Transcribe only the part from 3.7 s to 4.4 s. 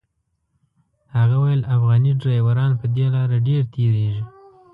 تېرېږي.